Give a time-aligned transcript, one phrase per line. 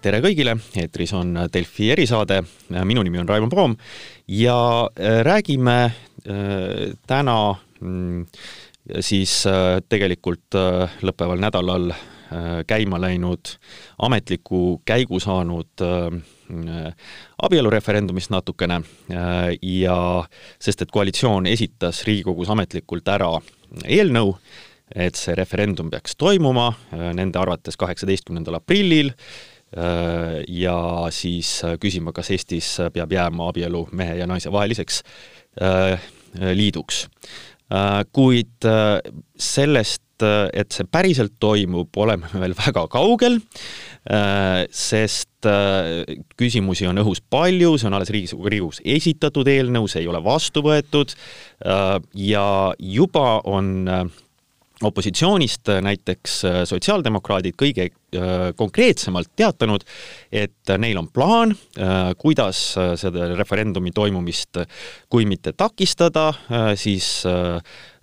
[0.00, 2.40] tere kõigile, eetris on Delfi erisaade,
[2.88, 3.74] minu nimi on Raimond Poom.
[4.32, 4.56] Ja
[4.88, 7.36] äh, räägime äh, täna
[7.80, 8.24] mm,
[9.04, 10.56] siis äh, tegelikult
[11.04, 11.92] lõppeval nädalal
[12.70, 13.56] käima läinud,
[14.06, 15.82] ametliku käigu saanud
[17.42, 18.76] abielureferendumist natukene
[19.66, 19.96] ja
[20.62, 23.32] sest, et koalitsioon esitas Riigikogus ametlikult ära
[23.82, 24.36] eelnõu,
[24.94, 26.68] et see referendum peaks toimuma
[27.18, 30.76] nende arvates kaheksateistkümnendal aprillil Äh, ja
[31.14, 35.02] siis äh, küsima, kas Eestis peab jääma abielu mehe ja naise vaheliseks
[35.62, 36.10] äh,
[36.54, 37.06] liiduks.
[38.10, 38.66] kuid
[39.38, 43.36] sellest, et see päriselt toimub, oleme me veel väga kaugel,
[44.74, 45.46] sest
[46.34, 50.64] küsimusi on õhus palju, see on alles Riigikogu, Riigikogus esitatud eelnõu, see ei ole vastu
[50.66, 51.14] võetud
[52.18, 52.48] ja
[52.98, 53.86] juba on
[54.82, 59.84] opositsioonist näiteks äh, sotsiaaldemokraadid kõige äh, konkreetsemalt teatanud,
[60.32, 62.62] et neil on plaan, äh, kuidas
[63.00, 64.62] seda referendumi toimumist
[65.10, 66.30] kui mitte takistada,
[66.78, 67.06] siis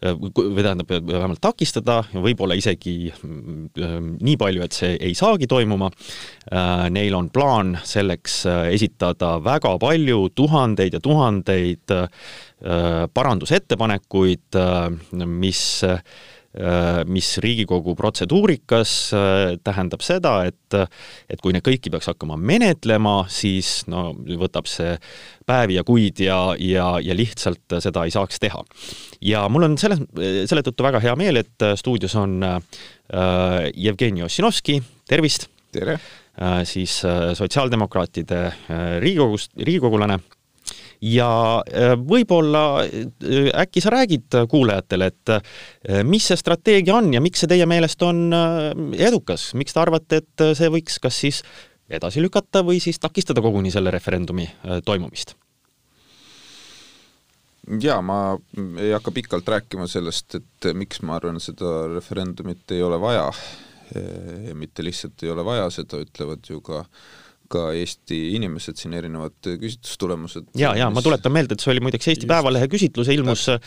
[0.02, 5.90] või tähendab, vähemalt takistada, võib-olla isegi nii palju, et see ei saagi toimuma.
[6.94, 11.96] Neil on plaan selleks esitada väga palju, tuhandeid ja tuhandeid
[13.18, 14.60] parandusettepanekuid,
[15.26, 16.02] mis Äh,
[17.08, 20.78] mis Riigikogu protseduurikas äh, tähendab seda, et
[21.30, 24.10] et kui neid kõiki peaks hakkama menetlema, siis no
[24.42, 24.98] võtab see
[25.48, 28.64] päevi ja kuid ja, ja, ja lihtsalt seda ei saaks teha.
[29.22, 30.04] ja mul on selles,
[30.50, 32.60] selle tõttu väga hea meel, et stuudios on äh,
[33.74, 35.48] Jevgeni Ossinovski, tervist!
[35.72, 36.00] tere!
[36.38, 40.20] Äh, siis äh, sotsiaaldemokraatide äh, Riigikogust, riigikogulane
[41.02, 41.30] ja
[41.62, 47.44] äh, võib-olla äh, äkki sa räägid kuulajatele, et äh, mis see strateegia on ja miks
[47.44, 48.28] see teie meelest on
[48.98, 51.44] edukas, miks te arvate, et see võiks kas siis
[51.90, 54.48] edasi lükata või siis takistada koguni selle referendumi
[54.86, 55.36] toimumist?
[57.84, 58.38] jaa, ma
[58.80, 63.26] ei hakka pikalt rääkima sellest, et miks ma arvan, seda referendumit ei ole vaja.
[64.56, 69.36] mitte lihtsalt ei ole vaja, seda ütlevad ju ka äh, ka Eesti inimesed siin, erinevad
[69.48, 70.50] küsitlustulemused.
[70.60, 72.32] ja, ja ma tuletan meelde, et see oli muideks Eesti Just.
[72.32, 73.62] Päevalehe küsitlus, ilmus äh,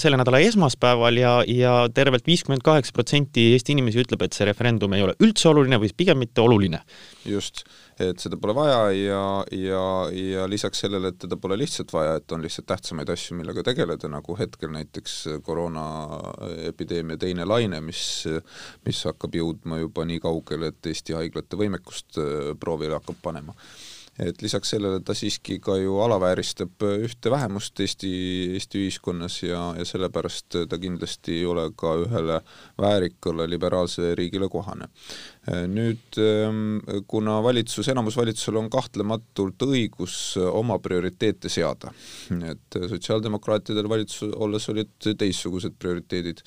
[0.00, 4.94] selle nädala esmaspäeval ja, ja tervelt viiskümmend kaheksa protsenti Eesti inimesi ütleb, et see referendum
[4.96, 6.82] ei ole üldse oluline või pigem mitte oluline.
[7.26, 7.64] just
[8.02, 9.22] et seda pole vaja ja,
[9.56, 13.64] ja, ja lisaks sellele, et teda pole lihtsalt vaja, et on lihtsalt tähtsamaid asju, millega
[13.66, 18.02] tegeleda, nagu hetkel näiteks koroonaepideemia teine laine, mis,
[18.86, 23.56] mis hakkab jõudma juba nii kaugele, et Eesti haiglate võimekust äh, proovile hakkab panema.
[24.16, 28.12] Et lisaks sellele ta siiski ka ju alavääristab ühte vähemust Eesti,
[28.56, 32.38] Eesti ühiskonnas ja, ja sellepärast ta kindlasti ei ole ka ühele
[32.80, 34.88] väärikale liberaalsele riigile kohane
[35.46, 41.92] nüüd ehm, kuna valitsus, enamusvalitsusel on kahtlematult õigus oma prioriteete seada,
[42.50, 46.42] et sotsiaaldemokraatidel valitsuses olles olid teistsugused prioriteedid,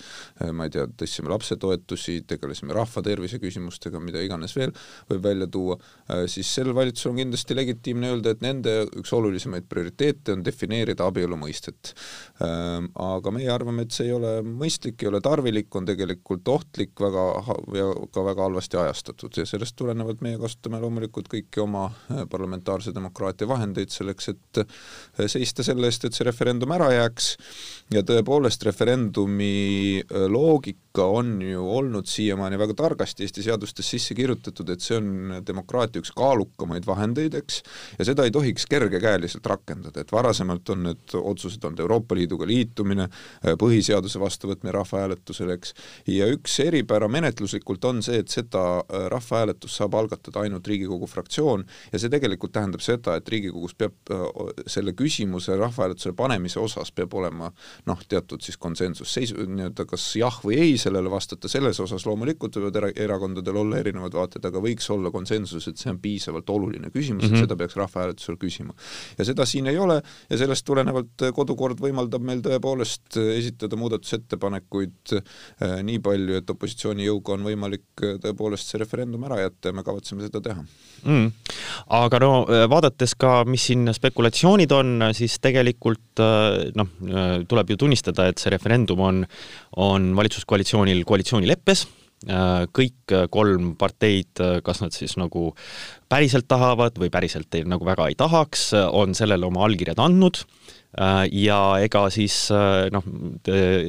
[0.55, 4.75] ma ei tea, tõstsime lapsetoetusi, tegelesime rahvatervise küsimustega, mida iganes veel
[5.09, 5.79] võib välja tuua,
[6.27, 11.39] siis sel valitsusel on kindlasti legitiimne öelda, et nende üks olulisemaid prioriteete on defineerida abielu
[11.39, 11.93] mõistet.
[12.43, 16.99] Ehm, aga meie arvame, et see ei ole mõistlik, ei ole tarvilik, on tegelikult ohtlik
[16.99, 17.25] väga
[17.79, 22.23] ja ka väga halvasti ajastatud ajastatud ja sellest tulenevalt meie kasutame loomulikult kõiki oma äh,
[22.29, 27.31] parlamentaarse demokraatia vahendeid selleks, et äh, seista selle eest, et see referendum ära jääks.
[27.93, 30.27] Ja tõepoolest referendumi äh,
[30.99, 36.01] loogika on ju olnud siiamaani väga targasti Eesti seadustes sisse kirjutatud, et see on demokraatia
[36.01, 37.61] üks kaalukamaid vahendeid, eks,
[37.99, 43.09] ja seda ei tohiks kergekäeliselt rakendada, et varasemalt on need otsused olnud Euroopa Liiduga liitumine,
[43.59, 45.73] põhiseaduse vastuvõtmine rahvahääletusel, eks,
[46.07, 51.65] ja üks eripära menetluslikult on see, et seda Äh, rahvahääletus saab algatada ainult Riigikogu fraktsioon
[51.91, 54.23] ja see tegelikult tähendab seda, et Riigikogus peab äh,
[54.67, 57.51] selle küsimuse rahvahääletusele panemise osas peab olema
[57.85, 62.59] noh, teatud siis konsensus, seis-, nii-öelda kas jah või ei sellele vastata, selles osas loomulikult
[62.59, 66.91] võivad era-, erakondadel olla erinevad vaated, aga võiks olla konsensus, et see on piisavalt oluline
[66.91, 67.33] küsimus mm, -hmm.
[67.33, 67.47] et mhm.
[67.47, 68.75] seda peaks rahvahääletusel küsima.
[69.17, 75.79] ja seda siin ei ole ja sellest tulenevalt kodukord võimaldab meil tõepoolest esitada muudatusettepanekuid äh,
[75.83, 80.25] nii palju, et opositsiooni jõuga on võimalik tõepoolest see referendum ära jätta ja me kavatseme
[80.25, 80.63] seda teha
[81.03, 81.31] mm..
[81.99, 87.73] aga no äh, vaadates ka, mis siin spekulatsioonid on, siis tegelikult äh, noh, äh, tuleb
[87.73, 89.23] ju tunnistada, et see referendum on,
[89.79, 90.09] on
[90.69, 91.87] valitsuskoalitsioonil koalitsioonileppes.
[92.75, 95.53] Kõik kolm parteid, kas nad siis nagu
[96.11, 100.41] päriselt tahavad või päriselt ei, nagu väga ei tahaks, on sellele oma allkirjad andnud.
[101.31, 102.49] Ja ega siis
[102.91, 103.03] noh,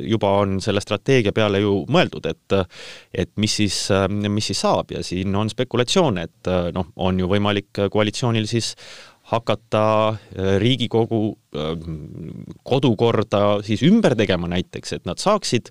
[0.06, 2.56] juba on selle strateegia peale ju mõeldud, et
[3.24, 4.92] et mis siis, mis siis saab.
[4.94, 8.76] Ja siin on spekulatsioon, et noh, on ju võimalik koalitsioonil siis
[9.30, 9.82] hakata
[10.58, 11.38] Riigikogu
[12.66, 15.70] kodukorda siis ümber tegema näiteks, et nad saaksid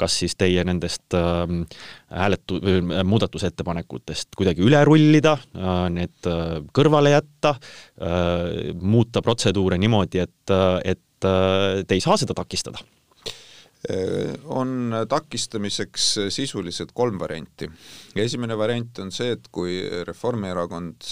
[0.00, 1.64] kas siis teie nendest ähm,
[2.08, 2.60] hääletu-,
[3.04, 7.56] muudatusettepanekutest kuidagi üle rullida, äh, need äh, kõrvale jätta,
[8.00, 12.80] äh, muuta protseduure niimoodi, et, et te ei saa seda takistada
[14.44, 17.70] on takistamiseks sisuliselt kolm varianti.
[18.14, 21.06] esimene variant on see, et kui Reformierakond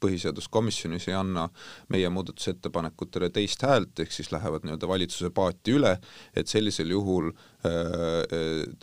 [0.00, 1.44] põhiseaduskomisjonis ei anna
[1.92, 5.98] meie muudatusettepanekutele teist häält, ehk siis lähevad nii-öelda valitsuse paati üle,
[6.32, 7.28] et sellisel juhul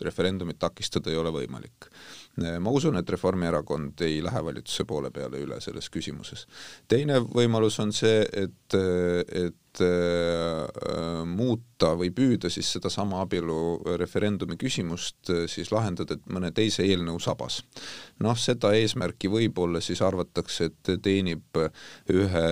[0.06, 1.90] referendumit takistada ei ole võimalik
[2.38, 6.46] ma usun, et Reformierakond ei lähe valitsuse poole peale üle selles küsimuses.
[6.88, 15.46] teine võimalus on see, et, et äh, muuta või püüda siis sedasama abielureferendumi küsimust äh,
[15.50, 17.62] siis lahendada mõne teise eelnõu sabas.
[18.20, 21.62] noh, seda eesmärki võib-olla siis arvatakse, et teenib
[22.12, 22.46] ühe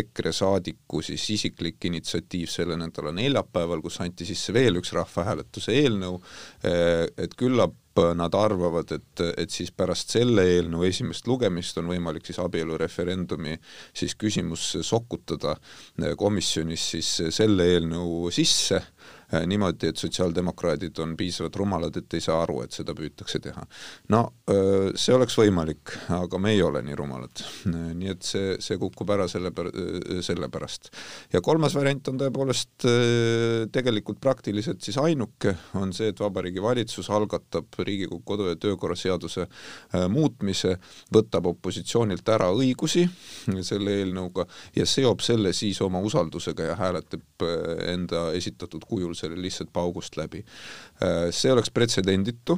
[0.00, 6.22] EKRE saadiku siis isiklik initsiatiiv selle nädala neljapäeval, kus anti sisse veel üks rahvahääletuse eelnõu,
[6.64, 7.76] äh, et küllap
[8.16, 13.56] nad arvavad, et, et siis pärast selle eelnõu esimest lugemist on võimalik siis abielureferendumi
[13.96, 15.56] siis küsimus sokutada
[16.18, 18.82] komisjonis siis selle eelnõu sisse
[19.46, 23.62] niimoodi, et sotsiaaldemokraadid on piisavalt rumalad, et ei saa aru, et seda püütakse teha.
[24.10, 27.44] no äh, see oleks võimalik, aga me ei ole nii rumalad.
[27.70, 29.52] Äh, nii et see, see kukub ära selle,
[30.26, 30.90] selle pärast.
[31.32, 32.86] ja kolmas variant on tõepoolest
[33.72, 39.46] tegelikult praktiliselt siis ainuke, on see, et Vabariigi Valitsus algatab Riigikogu kodu- ja töökorra seaduse
[40.10, 40.76] muutmise,
[41.14, 43.06] võtab opositsioonilt ära õigusi
[43.66, 47.44] selle eelnõuga ja seob selle siis oma usaldusega ja hääletab
[47.90, 50.42] enda esitatud kujul selle lihtsalt paugust läbi.
[51.02, 52.56] Äh, see oleks pretsedenditu,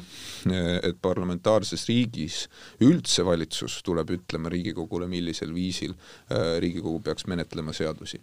[0.49, 2.44] äh, et parlamentaarses riigis
[2.82, 8.20] üldse valitsus tuleb ütlema Riigikogule, millisel viisil äh, Riigikogu peaks menetlema seadusi.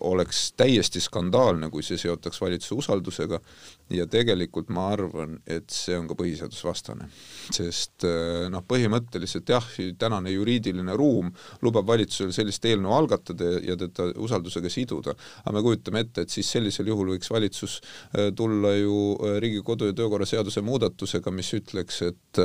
[0.00, 3.40] oleks täiesti skandaalne, kui see seotaks valitsuse usaldusega
[3.90, 7.08] ja tegelikult ma arvan, et see on ka põhiseadusvastane.
[7.54, 8.06] sest
[8.50, 9.66] noh, põhimõtteliselt jah,
[9.98, 11.30] tänane juriidiline ruum
[11.62, 16.48] lubab valitsusel sellist eelnõu algatada ja teda usaldusega siduda, aga me kujutame ette, et siis
[16.56, 21.52] sellisel juhul võiks valitsus äh, tulla ju äh, Riigikogu kodu- ja töökorra seaduse muudatusega, mis
[21.56, 22.42] ütleks, et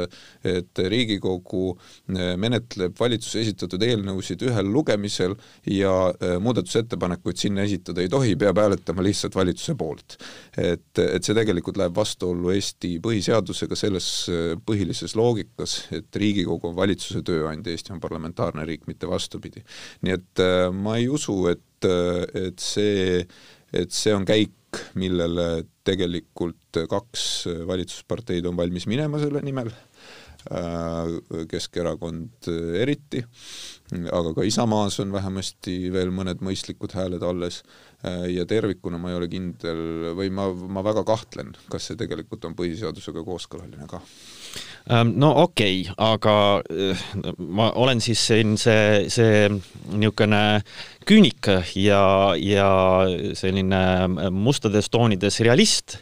[0.47, 5.35] et Riigikogu äh, menetleb valitsuse esitatud eelnõusid ühel lugemisel
[5.69, 5.91] ja
[6.41, 10.17] muudatusettepanekuid sinna esitada ei tohi, peab hääletama lihtsalt valitsuse poolt.
[10.57, 14.07] et, et see tegelikult läheb vastuollu Eesti põhiseadusega selles
[14.67, 19.63] põhilises loogikas, et Riigikogu on valitsuse tööandja, Eesti on parlamentaarne riik, mitte vastupidi.
[20.05, 20.43] nii et
[20.75, 21.89] ma ei usu, et,
[22.37, 23.21] et see,
[23.73, 24.55] et see on käik,
[24.95, 27.25] millele tegelikult kaks
[27.67, 29.71] valitsusparteid on valmis minema selle nimel,
[30.51, 32.49] äh, Keskerakond
[32.79, 33.23] eriti,
[33.91, 37.61] aga ka Isamaas on vähemasti veel mõned mõistlikud hääled alles.
[38.01, 42.47] Äh, ja tervikuna ma ei ole kindel või ma, ma väga kahtlen, kas see tegelikult
[42.47, 43.99] on põhiseadusega kooskõlaline ka.
[44.89, 46.33] Ähm, no okei okay,, aga
[46.65, 47.03] äh,
[47.37, 50.41] ma olen siis siin see, see niisugune
[51.05, 52.01] küünik ja,
[52.37, 52.71] ja
[53.37, 53.83] selline
[54.33, 55.99] mustades toonides realist,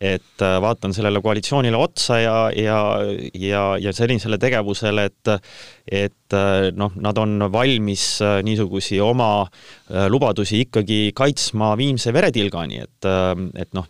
[0.00, 2.80] et äh, vaatan sellele koalitsioonile otsa ja, ja,
[3.36, 5.36] ja, ja sellisele tegevusele, et
[5.84, 8.04] et äh, noh, nad on valmis
[8.44, 9.46] niisugusi oma
[10.08, 13.08] lubadusi ikkagi kaitsma viimse veretilgani, et
[13.62, 13.88] et noh,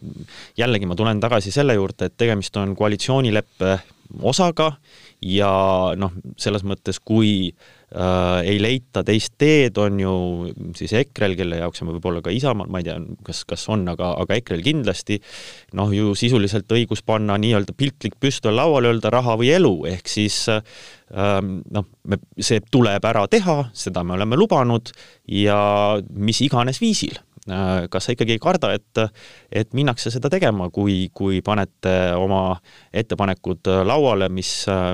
[0.59, 3.77] jällegi ma tulen tagasi selle juurde, et tegemist on koalitsioonileppe
[4.23, 4.73] osaga
[5.23, 5.53] ja
[5.97, 7.53] noh, selles mõttes, kui
[7.95, 10.15] äh, ei leita teist teed, on ju
[10.79, 14.13] siis EKRE-l, kelle jaoks on võib-olla ka Isamaal, ma ei tea, kas, kas on, aga,
[14.23, 15.21] aga EKRE-l kindlasti,
[15.79, 20.45] noh ju sisuliselt õigus panna nii-öelda piltlik püstol lauale, öelda raha või elu, ehk siis
[20.53, 24.95] ähm, noh, me, see tuleb ära teha, seda me oleme lubanud
[25.31, 25.61] ja
[26.13, 27.21] mis iganes viisil
[27.51, 29.01] Äh, kas sa ikkagi ei karda, et,
[29.51, 32.61] et minnakse seda tegema, kui, kui panete oma
[32.95, 34.53] ettepanekud lauale, mis,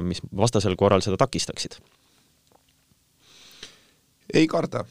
[0.08, 1.76] mis vastasel korral seda takistaksid?
[4.34, 4.84] Ei karda.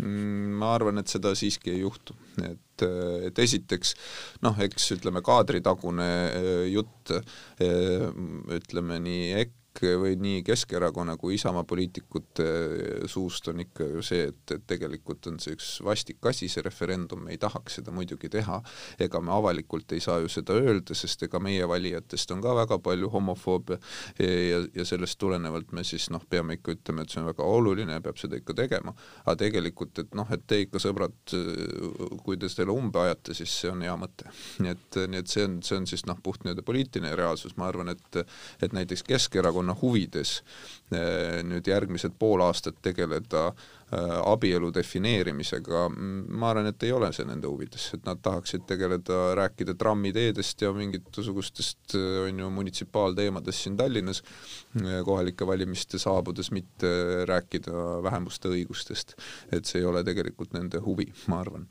[0.00, 2.82] ma arvan, et seda siiski ei juhtu, et,
[3.26, 3.90] et esiteks
[4.46, 8.06] noh, eks ütleme, kaadritagune äh, jutt äh,
[8.56, 12.46] ütleme nii EKRE või nii Keskerakonna kui Isamaa poliitikute
[13.08, 17.22] suust on ikka ju see, et, et tegelikult on see üks vastik asi, see referendum,
[17.24, 18.60] me ei tahaks seda muidugi teha,
[19.00, 22.80] ega me avalikult ei saa ju seda öelda, sest ega meie valijatest on ka väga
[22.82, 23.78] palju homofoobe
[24.18, 27.96] ja, ja sellest tulenevalt me siis noh, peame ikka ütlema, et see on väga oluline
[27.96, 28.94] ja peab seda ikka tegema.
[29.24, 31.16] aga tegelikult, et noh, et te ikka sõbrad,
[32.24, 34.28] kui te selle umbe ajate, siis see on hea mõte.
[34.60, 37.70] nii et, nii et see on, see on siis noh, puht nii-öelda poliitiline reaalsus, ma
[37.70, 38.22] arvan, et
[38.60, 39.04] et näiteks
[39.60, 40.40] Keskerakonna huvides
[40.92, 43.50] eh, nüüd järgmised pool aastat tegeleda
[43.92, 49.34] eh, abielu defineerimisega, ma arvan, et ei ole see nende huvides, et nad tahaksid tegeleda,
[49.38, 54.22] rääkida trammiteedest ja mingisugustest eh, on ju munitsipaalteemadest siin Tallinnas
[55.04, 59.14] kohalike valimiste saabudes, mitte rääkida vähemuste õigustest.
[59.52, 61.68] et see ei ole tegelikult nende huvi, ma arvan.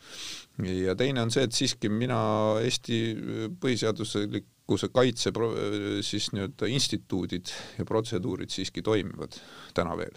[0.64, 2.20] ja teine on see, et siiski mina
[2.62, 3.02] Eesti
[3.60, 5.32] põhiseaduslik rikkuse kaitse
[6.06, 7.50] siis nii-öelda instituudid
[7.80, 9.34] ja protseduurid siiski toimivad
[9.74, 10.14] täna veel.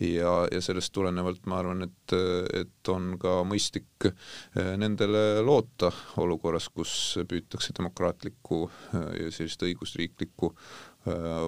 [0.00, 2.14] ja, ja sellest tulenevalt ma arvan, et,
[2.54, 5.90] et on ka mõistlik eh, nendele loota
[6.22, 10.89] olukorras, kus püütakse demokraatlikku ja sellist õigusriiklikku eh,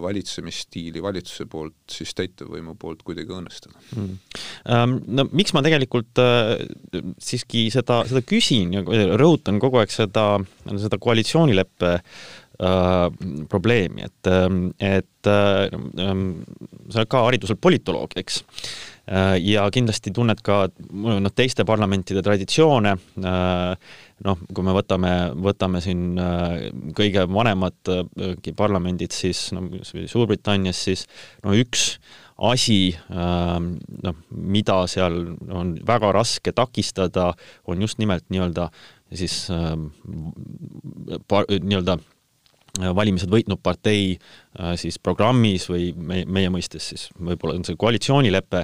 [0.03, 3.77] valitsemisstiili valitsuse poolt, siis täitevvõimu poolt kuidagi õõnestada.
[3.97, 4.15] Mm..
[4.65, 6.55] Um, no miks ma tegelikult uh,
[7.21, 8.85] siiski seda, seda küsin ja
[9.21, 10.27] rõhutan kogu aeg seda,
[10.73, 11.99] seda koalitsioonileppe
[12.63, 13.11] Äh,
[13.49, 16.45] probleemi, et, ähm, et äh, ähm,
[16.93, 18.43] sa oled ka hariduselt politoloog, eks?
[18.45, 18.92] äh,,
[19.43, 22.95] ja kindlasti tunned ka noh, teiste parlamentide traditsioone.
[23.19, 23.75] Äh,,
[24.23, 31.07] noh, kui me võtame, võtame siin äh, kõige vanemad äh, parlamendid, siis no Suurbritannias, siis
[31.43, 31.97] no üks
[32.43, 35.19] asi, noh, mida seal
[35.53, 37.29] on väga raske takistada,
[37.71, 38.71] on just nimelt nii-öelda
[39.13, 39.37] siis
[41.61, 41.99] nii-öelda
[42.81, 48.63] valimised võitnud partei äh, siis programmis või meie, meie mõistes siis võib-olla on see koalitsioonilepe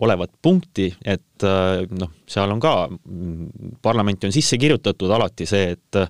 [0.00, 5.76] olevat punkti, et äh, noh, seal on ka, mm, parlamenti on sisse kirjutatud alati see,
[5.76, 6.00] et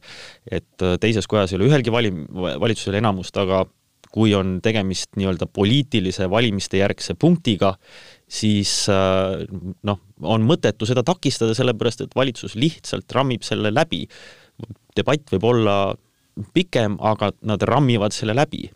[0.50, 3.64] et teises kojas ei ole ühelgi valim-, valitsusel enamust, aga
[4.10, 7.74] kui on tegemist nii-öelda poliitilise valimiste järgse punktiga,
[8.30, 9.42] siis äh,
[9.86, 14.06] noh, on mõttetu seda takistada, sellepärast et valitsus lihtsalt rammib selle läbi.
[14.96, 15.76] debatt võib olla
[16.54, 18.70] pikem, aga nad rammivad selle läbi.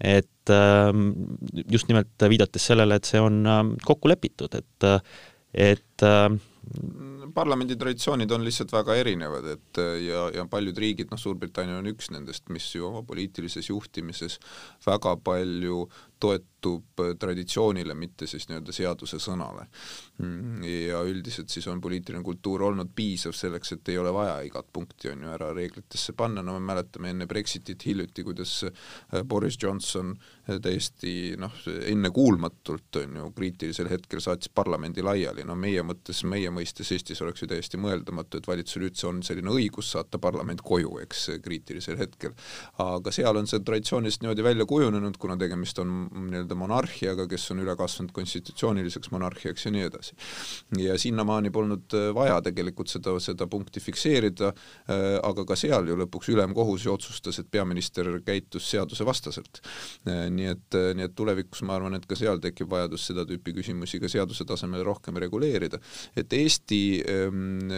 [0.00, 1.12] et ähm,
[1.70, 4.86] just nimelt viidates sellele, et see on ähm, kokku lepitud, et,
[5.54, 6.40] et ähm,
[7.34, 12.10] parlamendi traditsioonid on lihtsalt väga erinevad, et ja, ja paljud riigid, noh, Suurbritannia on üks
[12.14, 14.38] nendest, mis ju oma poliitilises juhtimises
[14.86, 15.84] väga palju
[16.24, 19.66] toetub traditsioonile, mitte siis nii-öelda seaduse sõnale.
[20.88, 25.10] ja üldiselt siis on poliitiline kultuur olnud piisav selleks, et ei ole vaja igat punkti
[25.10, 30.14] on ju ära reeglitesse panna, no me mäletame enne Brexitit hiljuti, kuidas äh, Boris Johnson
[30.14, 31.58] äh, täiesti noh,
[31.90, 37.42] ennekuulmatult on ju kriitilisel hetkel saatis parlamendi laiali, no meie mõttes, meie mõistes Eestis oleks
[37.42, 42.32] ju täiesti mõeldamatu, et valitsusel üldse on selline õigus saata parlament koju, eks, kriitilisel hetkel.
[42.78, 47.62] aga seal on see traditsiooniliselt niimoodi välja kujunenud, kuna tegemist on nii-öelda monarhiaga, kes on
[47.64, 50.16] üle kasvanud konstitutsiooniliseks monarhiaks ja nii edasi.
[50.78, 54.52] ja sinnamaani polnud äh, vaja tegelikult seda, seda punkti fikseerida,
[54.88, 59.60] äh, aga ka seal ju lõpuks ülemkohus ju otsustas, et peaminister käitus seadusevastaselt.
[60.08, 63.56] Äh, nii et, nii et tulevikus ma arvan, et ka seal tekib vajadus seda tüüpi
[63.58, 65.80] küsimusi ka seaduse tasemel rohkem reguleerida.
[66.16, 67.70] et Eesti ähm,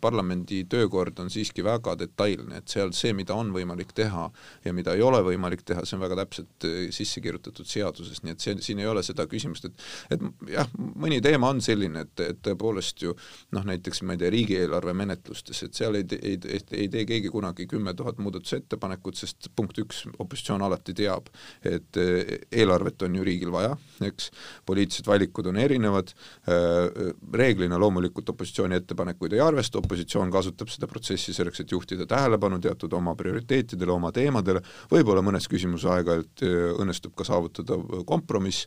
[0.00, 4.28] parlamendi töökord on siiski väga detailne, et seal see, mida on võimalik teha
[4.64, 8.34] ja mida ei ole võimalik teha, see on väga täpselt sisse sisse kirjutatud seaduses, nii
[8.34, 10.68] et see, siin ei ole seda küsimust, et et jah,
[10.98, 13.14] mõni teema on selline, et, et tõepoolest ju
[13.54, 17.30] noh, näiteks ma ei tea, riigieelarve menetlustes, et seal ei, ei, ei, ei tee keegi
[17.32, 21.30] kunagi kümme tuhat muudatusettepanekut, sest punkt üks, opositsioon alati teab,
[21.62, 24.30] et eh, eelarvet on ju riigil vaja, eks,
[24.66, 26.14] poliitilised valikud on erinevad,
[26.50, 32.60] eh, reeglina loomulikult opositsiooni ettepanekuid ei arvesta, opositsioon kasutab seda protsessi selleks, et juhtida tähelepanu
[32.62, 38.66] teatud oma prioriteetidele, oma teemadele, võib-olla mõnes küsimuses aeg-ajalt eh, õnnestub õnnestub ka saavutada kompromiss,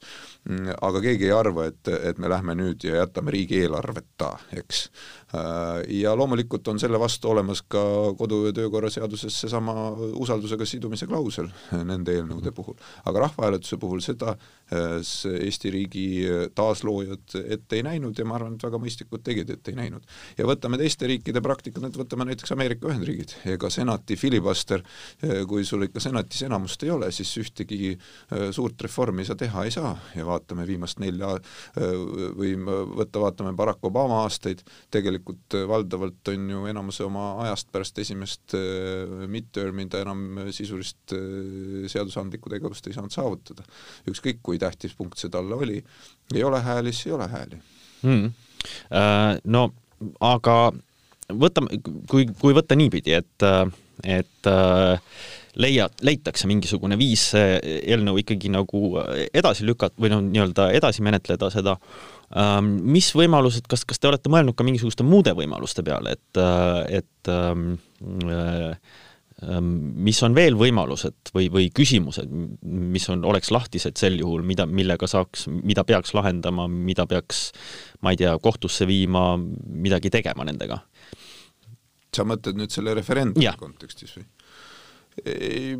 [0.82, 4.90] aga keegi ei arva, et, et me lähme nüüd ja jätame riigieelarveta, eks.
[5.92, 7.82] Ja loomulikult on selle vastu olemas ka
[8.16, 11.50] kodu- ja töökorra seaduses seesama usaldusega sidumise klausel
[11.92, 12.78] nende eelnõude puhul.
[13.06, 14.38] aga rahvahääletuse puhul seda
[14.72, 16.06] Eesti riigi
[16.56, 20.04] taasloojad ette ei näinud ja ma arvan, et väga mõistlikud tegid, et ei näinud.
[20.38, 24.84] ja võtame teiste riikide praktikat, nüüd võtame näiteks Ameerika Ühendriigid, ega senati filibuster,
[25.48, 27.98] kui sul ikka senatis enamust ei ole, siis ühtegi
[28.32, 31.94] Äh, suurt reformi sa teha ei saa ja vaatame viimast nelja äh,
[32.36, 38.00] või võtta, vaatame Barack Obama aastaid, tegelikult tegelikult valdavalt on ju enamuse oma ajast pärast
[38.00, 38.56] esimest
[39.28, 41.16] midterm'i ta enam sisulist
[41.92, 43.66] seadusandlikku tegevust ei saanud saavutada.
[44.08, 45.82] ükskõik, kui tähtis punkt see talle oli,
[46.36, 47.62] ei ole hääli, siis ei ole hääli.
[48.04, 48.32] Mm..
[49.46, 49.68] No
[50.22, 50.58] aga
[51.34, 53.48] võtame, kui, kui võtta niipidi, et,
[54.04, 54.50] et
[55.58, 58.84] leia, leitakse mingisugune viis see eelnõu ikkagi nagu
[59.34, 64.32] edasi lükata või noh, nii-öelda edasi menetleda seda, ähm, mis võimalused, kas, kas te olete
[64.32, 66.40] mõelnud ka mingisuguste muude võimaluste peale, et,
[67.00, 69.70] et ähm, ähm,
[70.04, 72.28] mis on veel võimalused või, või küsimused,
[72.64, 77.52] mis on, oleks lahtised sel juhul, mida, millega saaks, mida peaks lahendama, mida peaks,
[78.04, 80.84] ma ei tea, kohtusse viima, midagi tegema nendega?
[82.18, 84.24] sa mõtled nüüd selle referendumi kontekstis või?
[85.26, 85.74] Ei,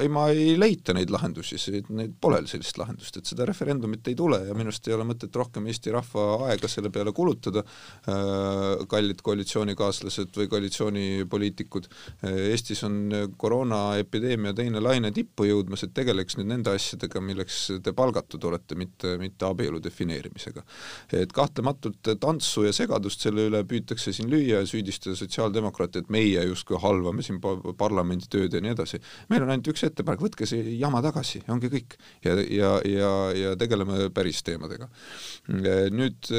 [0.00, 1.56] ei ma ei leita neid lahendusi,
[1.96, 5.34] neid pole sellist lahendust, et seda referendumit ei tule ja minu arust ei ole mõtet
[5.38, 11.88] rohkem Eesti rahva aega selle peale kulutada, äh, kallid koalitsioonikaaslased või koalitsioonipoliitikud.
[12.28, 12.98] Eestis on
[13.40, 19.16] koroonaepideemia teine laine tippu jõudmas, et tegeleks nüüd nende asjadega, milleks te palgatud olete, mitte,
[19.20, 20.62] mitte abielu defineerimisega.
[21.12, 26.44] et kahtlematult tantsu ja segadust selle üle püütakse siin lüüa ja süüdistada sotsiaaldemokraate, et meie
[26.50, 29.00] justkui halvame siin parlamendi tööd ja nii edasi.
[29.30, 31.98] meil on ainult üks ettepanek, võtke see jama tagasi, ongi kõik.
[32.24, 34.88] ja, ja, ja, ja tegeleme päris teemadega.
[35.94, 36.30] nüüd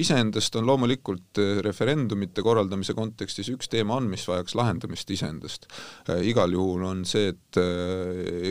[0.00, 5.68] iseendast on loomulikult referendumite korraldamise kontekstis üks teema on, mis vajaks lahendamist iseendast.
[6.26, 7.60] igal juhul on see, et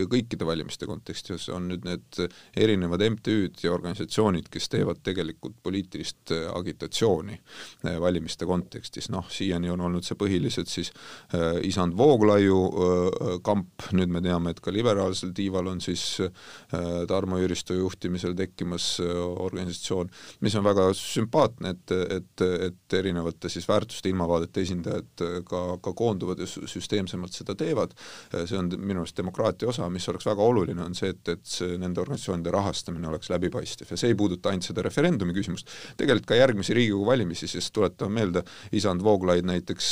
[0.10, 2.22] kõikide valimiste kontekstis on nüüd need
[2.58, 7.38] erinevad MTÜ-d ja organisatsioonid, kes teevad tegelikult poliitilist agitatsiooni
[8.00, 10.92] valimiste kontekstis, noh, siiani on olnud see põhiliselt siis
[11.68, 12.69] isand Vooglaiu
[13.46, 16.20] kamp, nüüd me teame, et ka liberaalsel tiival on siis
[17.10, 20.10] Tarmo Jüristo juhtimisel tekkimas organisatsioon,
[20.46, 26.44] mis on väga sümpaatne, et, et, et erinevate siis väärtuste ilmavaadete esindajad ka, ka koonduvad
[26.44, 27.96] ja süsteemsemalt seda teevad.
[28.46, 31.78] see on minu arust demokraatia osa, mis oleks väga oluline, on see, et, et see,
[31.82, 36.40] nende organisatsioonide rahastamine oleks läbipaistev ja see ei puuduta ainult seda referendumi küsimust, tegelikult ka
[36.40, 38.44] järgmisi Riigikogu valimisi, sest tuletame meelde,
[38.76, 39.92] isand Vooglaid näiteks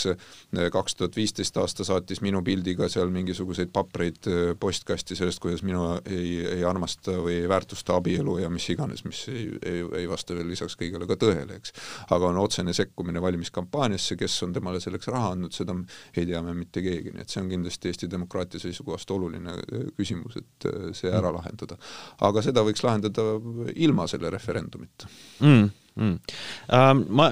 [0.74, 5.64] kaks tuhat viisteist aasta saatis minu pildi pildiga seal mingisuguseid papreid äh, postkasti sellest, kuidas
[5.64, 10.10] minu ei, ei armasta või ei väärtusta abielu ja mis iganes, mis ei, ei, ei
[10.10, 11.74] vasta veel lisaks kõigele ka tõele, eks.
[12.12, 15.76] aga on otsene sekkumine valimiskampaaniasse, kes on temale selleks raha andnud, seda
[16.16, 19.90] ei tea me mitte keegi, nii et see on kindlasti Eesti demokraatia seisukohast oluline äh,
[19.98, 21.80] küsimus, et äh, see ära lahendada.
[22.28, 23.30] aga seda võiks lahendada
[23.76, 25.08] ilma selle referendumita
[25.40, 26.36] mm mm..
[26.78, 27.32] Ähm, ma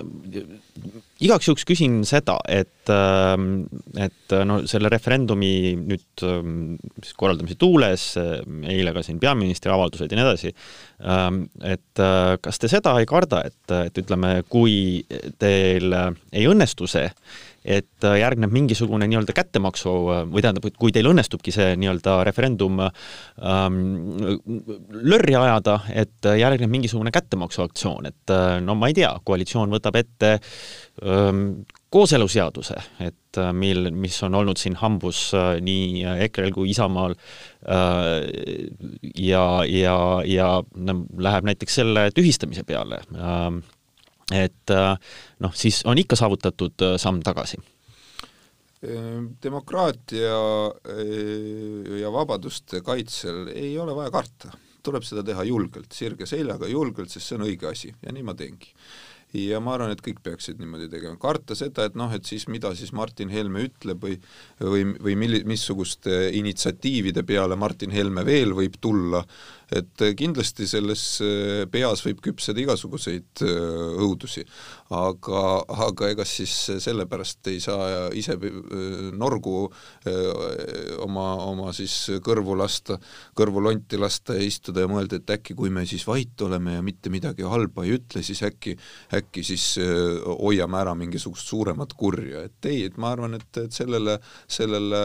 [1.24, 3.66] igaks juhuks küsin seda, et, ähm,
[4.02, 6.76] et no selle referendumi nüüd ähm,
[7.16, 10.54] korraldamise tuules, eile ka siin peaministri avaldused ja nii edasi,
[11.76, 15.06] et äh, kas te seda ei karda, et, et ütleme, kui
[15.40, 17.08] teil ei õnnestu see,
[17.66, 22.20] et äh, järgneb mingisugune nii-öelda kättemaksu äh, või tähendab, et kui teil õnnestubki see nii-öelda
[22.28, 23.80] referendum ähm,
[24.94, 30.36] lörri ajada, et äh, järgneb mingisugune kättemaksuaktsioon, et no ma ei tea, koalitsioon võtab ette
[30.38, 31.48] ähm,
[31.96, 35.30] kooseluseaduse, et mil, mis on olnud siin hambus
[35.64, 37.16] nii EKRE-l kui Isamaal
[39.26, 39.96] ja, ja,
[40.28, 40.50] ja
[41.28, 43.50] läheb näiteks selle tühistamise peale äh,
[44.34, 44.98] et äh,
[45.44, 47.62] noh, siis on ikka saavutatud äh, samm tagasi.
[49.44, 50.36] Demokraatia
[50.92, 54.54] äh, ja vabaduste kaitsel ei ole vaja karta,
[54.86, 57.94] tuleb seda teha julgelt, sirge seljaga, julgelt, sest see on õige asi.
[58.06, 58.74] Ja nii ma teengi.
[59.36, 62.70] Ja ma arvan, et kõik peaksid niimoodi tegema, karta seda, et noh, et siis mida
[62.78, 64.16] siis Martin Helme ütleb või
[64.62, 69.26] või, või milli-, missuguste initsiatiivide peale Martin Helme veel võib tulla
[69.74, 74.44] et äh, kindlasti selles äh, peas võib küpseda igasuguseid äh, õudusi,
[74.94, 75.44] aga,
[75.88, 78.36] aga ega siis sellepärast ei saa ise
[79.16, 79.54] norgu
[81.02, 82.98] oma, oma siis kõrvu lasta,
[83.38, 87.10] kõrvulonti lasta ja istuda ja mõelda, et äkki kui me siis vait oleme ja mitte
[87.14, 88.76] midagi halba ei ütle, siis äkki,
[89.18, 94.18] äkki siis hoiame ära mingisugust suuremat kurja, et ei, et ma arvan, et, et sellele,
[94.52, 95.02] sellele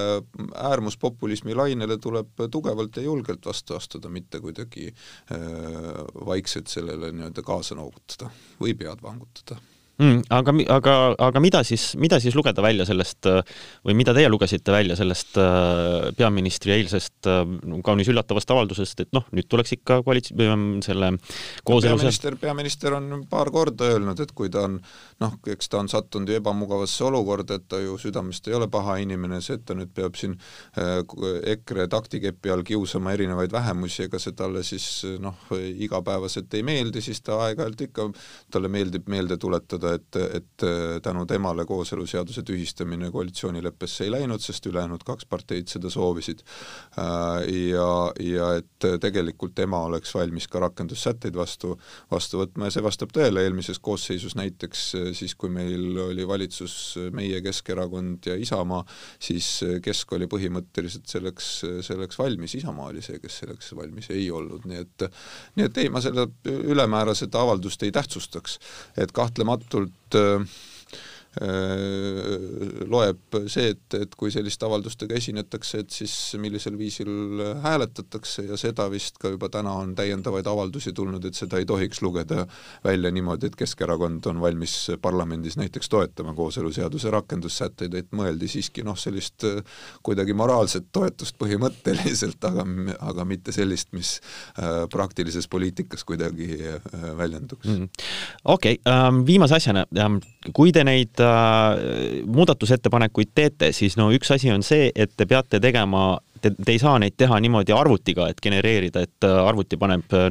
[0.71, 5.41] äärmuspopulismi lainele tuleb tugevalt ja julgelt vastu astuda, mitte kuidagi äh,
[6.27, 9.61] vaikselt sellele nii-öelda kaasa noogutada või pead vangutada
[10.01, 10.25] mm,.
[10.33, 10.97] aga, aga,
[11.29, 13.29] aga mida siis, mida siis lugeda välja sellest
[13.87, 17.43] või mida teie lugesite välja sellest äh, peaministri eilsest äh,
[17.85, 21.13] kaunis üllatavast avaldusest, et noh, nüüd tuleks ikka koalitsioon, selle
[21.67, 24.79] kooseluse peaminister, peaminister on paar korda öelnud, et kui ta on
[25.21, 28.99] noh, eks ta on sattunud ju ebamugavasse olukorda, et ta ju südamest ei ole paha
[29.03, 30.37] inimene, see, et ta nüüd peab siin
[30.81, 31.01] äh,
[31.55, 34.89] EKRE taktikepi all kiusama erinevaid vähemusi, ega see talle siis
[35.21, 38.09] noh, igapäevaselt ei meeldi, siis ta aeg-ajalt ikka,
[38.53, 44.67] talle meeldib meelde tuletada öelda, et, et tänu temale kooseluseaduse tühistamine koalitsioonileppesse ei läinud, sest
[44.67, 46.43] ülejäänud kaks parteid seda soovisid.
[46.97, 51.77] ja, ja et tegelikult tema oleks valmis ka rakendussätteid vastu,
[52.11, 54.85] vastu võtma ja see vastab tõele, eelmises koosseisus näiteks
[55.19, 58.85] siis, kui meil oli valitsus meie, Keskerakond ja Isamaa,
[59.19, 59.49] siis
[59.83, 61.51] Kesk oli põhimõtteliselt selleks,
[61.87, 65.09] selleks valmis, Isamaa oli see, kes selleks valmis ei olnud, nii et
[65.57, 68.59] nii et ei, ma selle ülemäära seda avaldust ei tähtsustaks.
[68.97, 70.45] et kahtlematult äh, Äh,
[72.91, 78.89] loeb see, et, et kui selliste avaldustega esinetakse, et siis millisel viisil hääletatakse ja seda
[78.91, 82.47] vist ka juba täna on täiendavaid avaldusi tulnud, et seda ei tohiks lugeda
[82.85, 88.99] välja niimoodi, et Keskerakond on valmis parlamendis näiteks toetama kooseluseaduse rakendussätteid, et mõeldi siiski noh,
[88.99, 89.63] sellist äh,
[90.03, 92.67] kuidagi moraalset toetust põhimõtteliselt, aga,
[93.13, 94.17] aga mitte sellist, mis
[94.59, 96.59] äh, praktilises poliitikas kuidagi
[97.17, 97.69] väljenduks.
[97.69, 97.89] Mm..
[98.45, 100.19] okei okay, um,, viimase asjana um,,
[100.57, 105.61] kui te neid äh, muudatusettepanekuid teete, siis no üks asi on see, et te peate
[105.63, 110.15] tegema te, te ei saa neid teha niimoodi arvutiga, et genereerida, et äh, arvuti paneb
[110.17, 110.29] äh,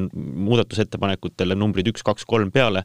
[0.49, 2.84] muudatusettepanekutele numbrid üks, kaks, kolm peale,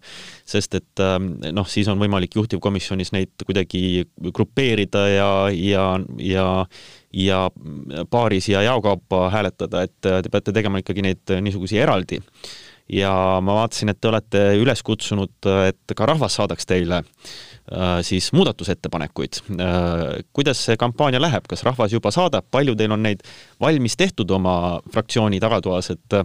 [0.48, 1.16] sest et äh,
[1.54, 5.88] noh, siis on võimalik juhtivkomisjonis neid kuidagi grupeerida ja, ja,
[6.20, 6.50] ja
[7.14, 7.44] ja
[8.10, 12.18] paaris ja jaokaupa hääletada, et te peate tegema ikkagi neid niisugusi eraldi
[12.92, 13.12] ja
[13.44, 19.40] ma vaatasin, et te olete üles kutsunud, et ka rahvas saadaks teile äh, siis muudatusettepanekuid.
[19.56, 20.02] Äh,
[20.36, 23.24] kuidas see kampaania läheb, kas rahvas juba saadab, palju teil on neid
[23.62, 26.20] valmis tehtud oma fraktsiooni tagatoas, et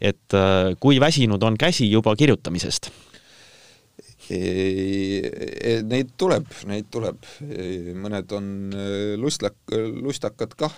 [0.00, 2.90] et äh, kui väsinud on käsi juba kirjutamisest?
[4.28, 7.22] Neid tuleb, neid tuleb,
[7.96, 8.50] mõned on
[9.16, 9.72] lustlak-,
[10.04, 10.74] lustakad kah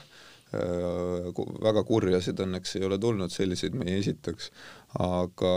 [0.51, 4.51] väga kurjasid õnneks ei ole tulnud, selliseid me ei esitaks.
[4.99, 5.53] Aga,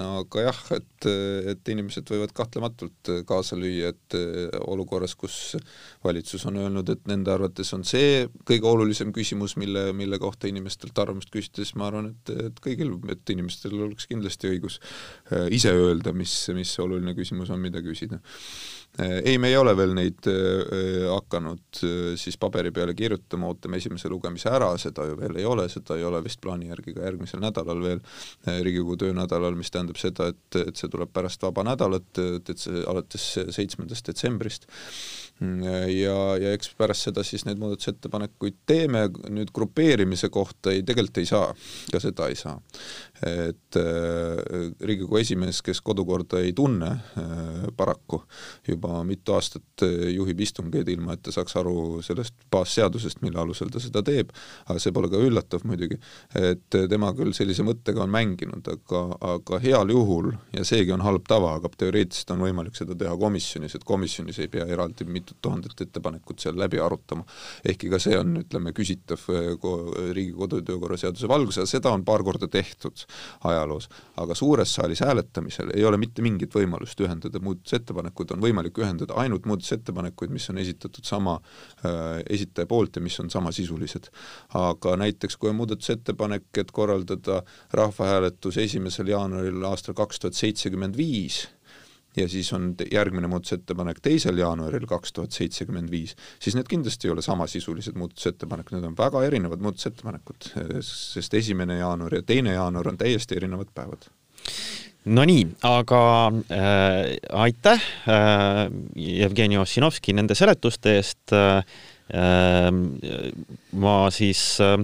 [0.00, 1.08] aga jah, et,
[1.52, 4.16] et inimesed võivad kahtlematult kaasa lüüa, et
[4.64, 5.56] olukorras, kus
[6.04, 10.98] valitsus on öelnud, et nende arvates on see kõige olulisem küsimus, mille, mille kohta inimestelt
[10.98, 15.74] arvamust küsida, siis ma arvan, et, et kõigil, et inimestel oleks kindlasti õigus äh, ise
[15.76, 18.22] öelda, mis, mis oluline küsimus on, mida küsida.
[18.98, 20.24] Äh, ei, me ei ole veel neid
[21.08, 21.82] hakanud
[22.18, 26.06] siis paberi peale kirjutama, ootame esimese lugemise ära, seda ju veel ei ole, seda ei
[26.08, 28.02] ole vist plaani järgi ka järgmisel nädalal veel,
[28.78, 33.24] Riigikogu töönädalal, mis tähendab seda, et, et see tuleb pärast vaba nädalat, et see alates
[33.54, 34.68] seitsmendast detsembrist.
[35.38, 41.28] Ja, ja eks pärast seda siis neid muudatusettepanekuid teeme, nüüd grupeerimise kohta ei, tegelikult ei
[41.30, 41.52] saa,
[41.92, 42.56] ka seda ei saa.
[43.22, 48.24] et äh, Riigikogu esimees, kes kodukorda ei tunne äh, paraku,
[48.66, 53.70] juba mitu aastat äh, juhib istungeid, ilma et ta saaks aru sellest baasseadusest, mille alusel
[53.70, 54.34] ta seda teeb,
[54.66, 56.00] aga see pole ka üllatav muidugi,
[56.34, 59.04] et tema küll sellise mõttega on mänginud, aga,
[59.34, 63.76] aga heal juhul, ja seegi on halb tava, aga teoreetiliselt on võimalik seda teha komisjonis,
[63.78, 67.24] et komisjonis ei pea eraldi mit-, mitut tuhandet ettepanekut seal läbi arutama.
[67.64, 69.48] ehkki ka see on, ütleme, küsitav eh,
[70.14, 73.04] Riigikogu kodu- ja töökorra seaduse valguses, seda on paar korda tehtud
[73.44, 79.18] ajaloos, aga suures saalis hääletamisel ei ole mitte mingit võimalust ühendada muudatusettepanekuid, on võimalik ühendada
[79.20, 84.10] ainult muudatusettepanekuid, mis on esitatud sama äh, esitaja poolt ja mis on samasisulised.
[84.54, 91.46] aga näiteks kui on muudatusettepanek, et korraldada rahvahääletus esimesel jaanuaril aastal kaks tuhat seitsekümmend viis,
[92.16, 97.14] ja siis on järgmine muudatusettepanek teisel jaanuaril kaks tuhat seitsekümmend viis, siis need kindlasti ei
[97.14, 100.50] ole samasisulised muudatusettepanekud, need on väga erinevad muudatusettepanekud,
[100.86, 104.08] sest esimene jaanuar ja teine jaanuar on täiesti erinevad päevad.
[105.08, 106.00] Nonii, aga
[106.52, 108.66] äh, aitäh äh,
[108.96, 111.62] Jevgeni Ossinovski nende seletuste eest äh,.
[112.08, 112.70] Äh,
[113.76, 114.78] ma siis äh,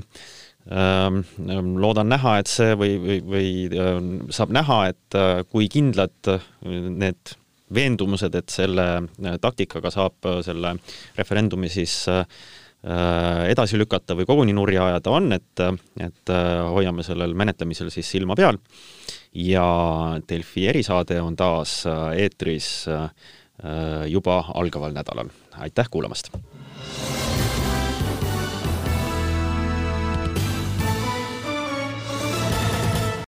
[0.70, 6.44] loodan näha, et see või, või, või ehm, saab näha, et äh, kui kindlad äh,
[6.64, 7.35] need
[7.74, 10.77] veendumused, et selle äh, taktikaga saab selle
[11.18, 12.05] referendumi siis
[12.85, 15.62] edasi lükata või koguni nurja ajada, on, et,
[16.05, 16.33] et
[16.68, 18.59] hoiame sellel menetlemisel siis silma peal.
[19.40, 19.64] ja
[20.29, 22.68] Delfi erisaade on taas eetris
[24.12, 25.33] juba algaval nädalal.
[25.64, 26.29] aitäh kuulamast!